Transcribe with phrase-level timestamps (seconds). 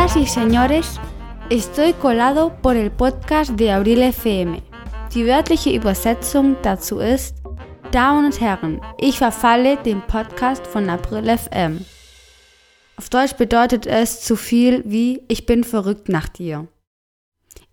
[0.00, 1.00] Señoras y señores,
[1.50, 4.62] estoy colado por el podcast de Abril FM.
[5.12, 7.36] Die wörtliche Übersetzung dazu ist
[7.92, 11.84] Damen und Herren, ich verfalle dem Podcast von April FM.
[12.96, 16.66] Auf Deutsch bedeutet es zu viel wie Ich bin verrückt nach dir.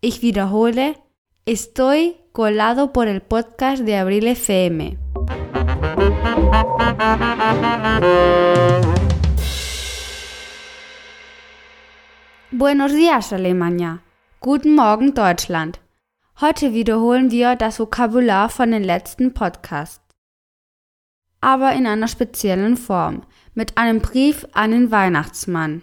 [0.01, 0.95] Ich wiederhole,
[1.45, 4.97] estoy colado por el podcast de Abril FM.
[12.51, 13.99] Buenos días, Alemania.
[14.39, 15.81] Guten Morgen, Deutschland.
[16.39, 19.99] Heute wiederholen wir das Vokabular von den letzten Podcasts.
[21.41, 23.23] Aber in einer speziellen Form,
[23.53, 25.81] mit einem Brief an den Weihnachtsmann.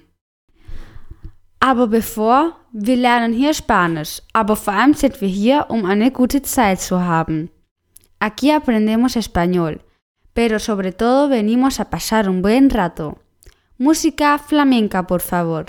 [1.61, 6.41] Aber bevor, wir lernen hier Spanisch, aber vor allem sind wir hier, um eine gute
[6.41, 7.51] Zeit zu haben.
[8.21, 9.81] Aquí aprendemos español,
[10.33, 13.19] pero sobre todo venimos a pasar un buen rato.
[13.77, 15.67] Música flamenca, por favor.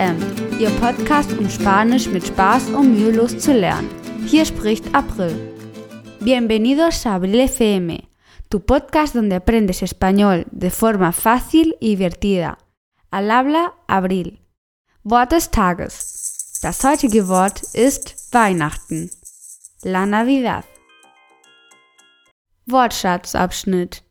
[0.00, 0.16] FM,
[0.58, 3.90] Ihr Podcast, um Spanisch mit Spaß und mühelos zu lernen.
[4.26, 5.34] Hier spricht April.
[6.20, 7.98] Bienvenidos a Abril FM,
[8.48, 12.56] tu podcast donde aprendes español de forma fácil y divertida.
[13.10, 14.38] Al habla Abril.
[15.04, 16.58] Wort des Tages.
[16.62, 19.10] Das heutige Wort ist Weihnachten.
[19.82, 20.64] La Navidad.
[22.66, 24.02] Wortschatzabschnitt.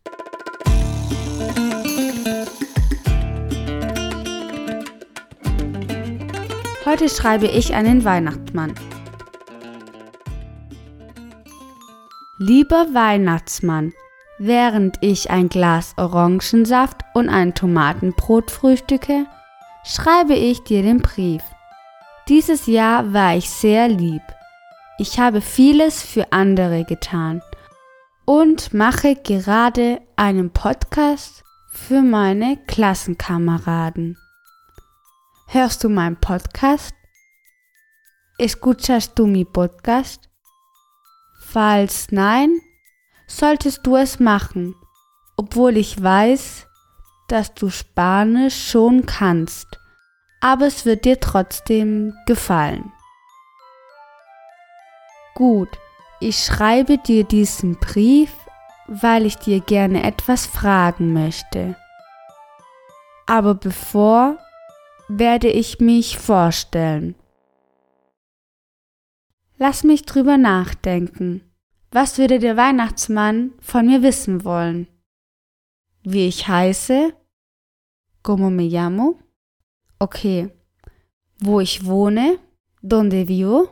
[6.90, 8.74] Heute schreibe ich einen Weihnachtsmann.
[12.40, 13.94] Lieber Weihnachtsmann,
[14.40, 19.28] während ich ein Glas Orangensaft und ein Tomatenbrot frühstücke,
[19.84, 21.44] schreibe ich dir den Brief.
[22.28, 24.24] Dieses Jahr war ich sehr lieb.
[24.98, 27.44] Ich habe vieles für andere getan
[28.26, 34.18] und mache gerade einen Podcast für meine Klassenkameraden.
[35.52, 36.94] ¿Hörst du meinen Podcast?
[38.38, 40.30] ¿Escuchas du mi Podcast?
[41.40, 42.62] Falls nein,
[43.26, 44.76] solltest du es machen,
[45.38, 46.68] obwohl ich weiß,
[47.30, 49.66] dass du Spanisch schon kannst,
[50.40, 52.94] aber es wird dir trotzdem gefallen.
[55.34, 55.80] Gut,
[56.20, 58.32] ich schreibe dir diesen Brief,
[58.86, 61.76] weil ich dir gerne etwas fragen möchte.
[63.26, 64.38] Aber bevor
[65.10, 67.16] werde ich mich vorstellen.
[69.58, 71.42] Lass mich drüber nachdenken.
[71.92, 74.88] Was würde der Weihnachtsmann von mir wissen wollen?
[76.04, 77.14] Wie ich heiße?
[78.22, 79.20] Como me llamo?
[79.98, 80.52] Okay.
[81.40, 82.38] Wo ich wohne?
[82.82, 83.68] Donde vivo?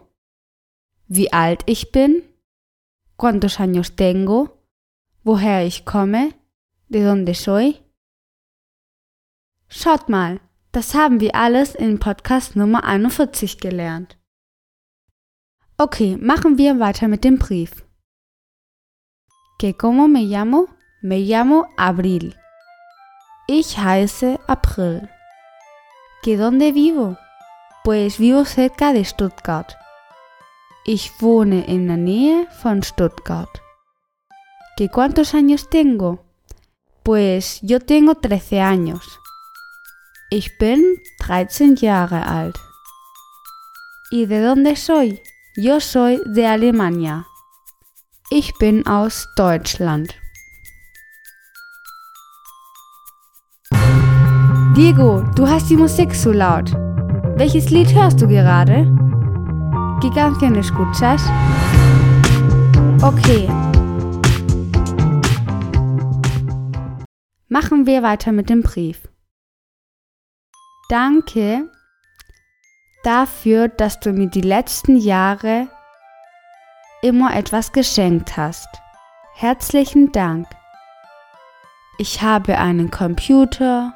[1.08, 2.24] Wie alt ich bin?
[3.16, 4.66] ¿Cuántos años tengo?
[5.24, 6.34] Woher ich komme?
[6.90, 7.78] ¿De dónde soy?
[9.70, 10.40] Schaut mal,
[10.72, 14.18] das haben wir alles in Podcast Nummer 41 gelernt.
[15.78, 17.86] Okay, machen wir weiter mit dem Brief.
[19.60, 20.68] Que como me llamo?
[21.02, 22.36] Me llamo Abril.
[23.48, 25.10] Ich heiße April.
[26.24, 27.18] Que dónde vivo?
[27.84, 29.78] Pues vivo cerca de Stuttgart.
[30.86, 33.62] Ich wohne in der Nähe von Stuttgart.
[34.78, 36.26] ¿Que cuántos años tengo?
[37.04, 39.20] Pues yo tengo 13 años.
[40.30, 40.84] Ich bin
[41.22, 42.58] 13 Jahre alt.
[44.12, 45.22] ¿Y de dónde soy?
[45.56, 47.26] Yo soy de Alemania.
[48.30, 50.14] Ich bin aus Deutschland.
[54.76, 56.74] Diego, du hast die Musik zu laut.
[57.38, 58.84] Welches Lied hörst du gerade?
[60.02, 61.24] ¿Qué canción escuchas?
[63.02, 63.48] Okay.
[67.48, 69.08] Machen wir weiter mit dem Brief.
[70.90, 71.70] Danke
[73.04, 75.68] dafür, dass du mir die letzten Jahre
[77.02, 78.70] immer etwas geschenkt hast.
[79.34, 80.48] Herzlichen Dank.
[81.98, 83.94] Ich habe einen Computer,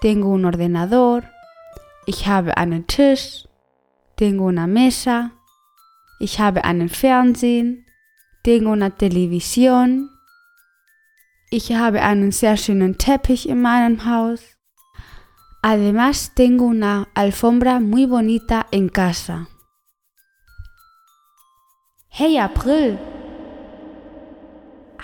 [0.00, 1.22] tengo un ordenador,
[2.06, 3.46] ich habe einen Tisch,
[4.16, 5.32] tengo una mesa,
[6.18, 7.84] ich habe einen Fernsehen,
[8.42, 10.08] tengo una televisión,
[11.50, 14.55] ich habe einen sehr schönen Teppich in meinem Haus.
[15.68, 19.48] Además tengo una alfombra muy bonita en casa.
[22.08, 22.96] Hey April!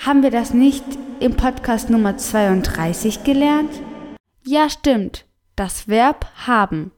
[0.06, 0.85] Haben wir das nicht
[1.19, 3.73] im Podcast Nummer 32 gelernt?
[4.44, 5.26] Ja, stimmt.
[5.56, 6.93] das Verb haben,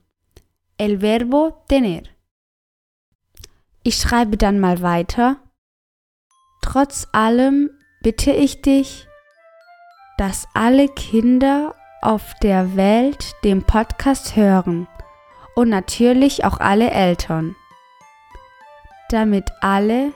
[0.76, 2.02] el verbo tener.
[3.82, 5.38] Ich schreibe dann mal weiter.
[6.61, 7.70] Trotz allem
[8.02, 9.08] bitte ich dich,
[10.19, 14.86] dass alle Kinder auf der Welt den Podcast hören
[15.54, 17.56] und natürlich auch alle Eltern,
[19.08, 20.12] damit alle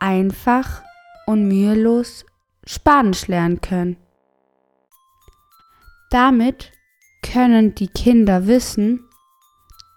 [0.00, 0.82] einfach
[1.26, 2.24] und mühelos
[2.64, 3.98] Spanisch lernen können.
[6.10, 6.72] Damit
[7.22, 9.06] können die Kinder wissen,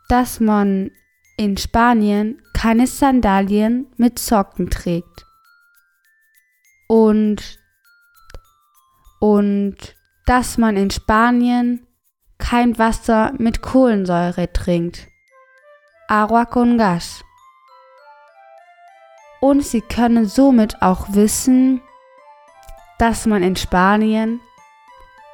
[0.10, 0.92] dass man
[1.38, 5.26] in Spanien keine Sandalien mit Socken trägt.
[6.88, 7.58] Und,
[9.22, 9.96] und
[10.32, 11.86] dass man in Spanien
[12.38, 15.10] kein Wasser mit Kohlensäure trinkt.
[16.08, 17.22] Agua con gas.
[19.42, 21.82] Und sie können somit auch wissen,
[22.98, 24.40] dass man in Spanien,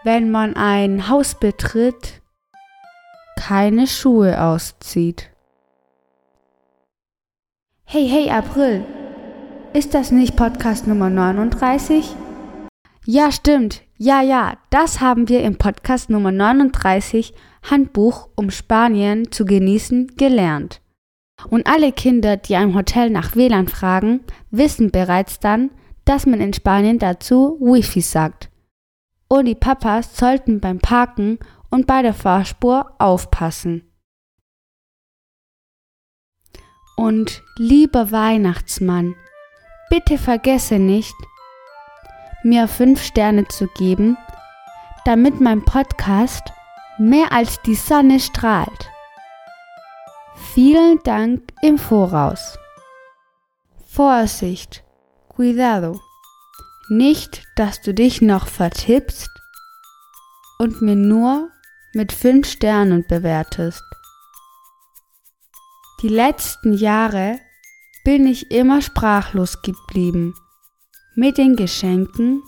[0.04, 2.24] wenn man ein Haus betritt,
[3.40, 5.30] keine Schuhe auszieht.
[7.86, 8.84] Hey, hey, April!
[9.74, 12.16] Ist das nicht Podcast Nummer 39?
[13.10, 13.84] Ja, stimmt.
[13.96, 17.34] Ja, ja, das haben wir im Podcast Nummer 39
[17.64, 20.82] Handbuch, um Spanien zu genießen, gelernt.
[21.50, 25.72] Und alle Kinder, die einem Hotel nach WLAN fragen, wissen bereits dann,
[26.04, 28.50] dass man in Spanien dazu Wi-Fi sagt.
[29.30, 31.40] Und die Papas sollten beim Parken
[31.70, 33.90] und bei der Fahrspur aufpassen.
[36.98, 39.16] Und lieber Weihnachtsmann,
[39.90, 41.16] bitte vergesse nicht,
[42.48, 44.18] mir fünf Sterne zu geben,
[45.04, 46.44] damit mein Podcast
[46.98, 48.90] mehr als die Sonne strahlt.
[50.54, 52.58] Vielen Dank im Voraus.
[53.86, 54.84] Vorsicht,
[55.28, 56.00] cuidado.
[56.90, 59.30] Nicht, dass du dich noch vertippst
[60.58, 61.50] und mir nur
[61.94, 63.84] mit fünf Sternen bewertest.
[66.02, 67.40] Die letzten Jahre
[68.06, 70.34] bin ich immer sprachlos geblieben
[71.18, 72.44] mit den Geschenken,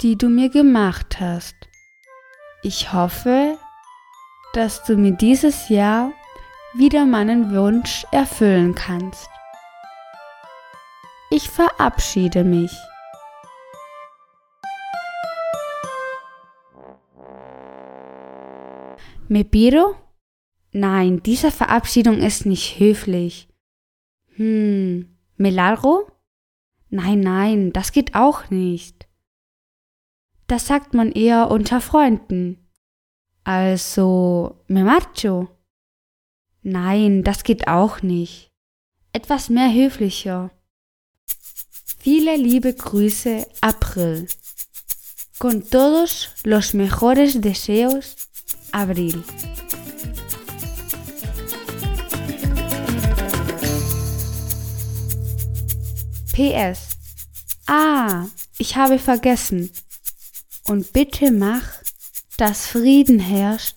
[0.00, 1.54] die du mir gemacht hast.
[2.62, 3.58] Ich hoffe,
[4.54, 6.10] dass du mir dieses Jahr
[6.72, 9.28] wieder meinen Wunsch erfüllen kannst.
[11.30, 12.72] Ich verabschiede mich.
[19.28, 19.96] Me piro?
[20.72, 23.50] Nein, diese Verabschiedung ist nicht höflich.
[24.36, 26.10] Hm, me largo?
[26.90, 29.08] Nein, nein, das geht auch nicht.
[30.48, 32.58] Das sagt man eher unter Freunden.
[33.44, 35.48] Also, me marcho?
[36.62, 38.50] Nein, das geht auch nicht.
[39.12, 40.50] Etwas mehr höflicher.
[41.98, 44.26] Viele liebe Grüße, April.
[45.38, 48.16] Con todos los mejores deseos,
[48.72, 49.22] Abril.
[56.32, 56.96] PS.
[57.66, 58.26] Ah,
[58.58, 59.70] ich habe vergessen.
[60.66, 61.66] Und bitte mach,
[62.36, 63.76] dass Frieden herrscht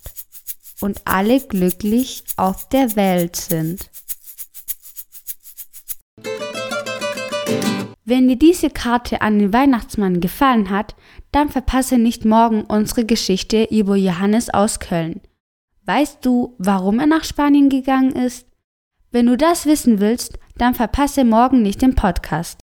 [0.81, 3.89] und alle glücklich auf der Welt sind.
[8.05, 10.95] Wenn dir diese Karte an den Weihnachtsmann gefallen hat,
[11.31, 15.21] dann verpasse nicht morgen unsere Geschichte über Johannes aus Köln.
[15.85, 18.45] Weißt du, warum er nach Spanien gegangen ist?
[19.11, 22.59] Wenn du das wissen willst, dann verpasse morgen nicht den Podcast.